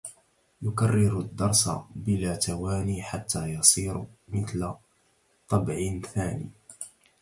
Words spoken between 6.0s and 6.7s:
ثانٍ